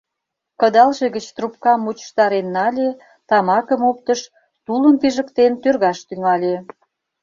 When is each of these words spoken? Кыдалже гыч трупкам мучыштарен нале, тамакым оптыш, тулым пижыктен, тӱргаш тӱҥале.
Кыдалже 0.59 1.05
гыч 1.15 1.25
трупкам 1.35 1.79
мучыштарен 1.85 2.47
нале, 2.55 2.89
тамакым 3.29 3.81
оптыш, 3.89 4.19
тулым 4.65 4.95
пижыктен, 5.01 5.53
тӱргаш 5.61 5.99
тӱҥале. 6.07 6.55